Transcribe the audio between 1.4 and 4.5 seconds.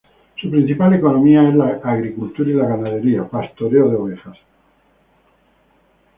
es la agricultura y la ganadería: pastoreo de ovejas.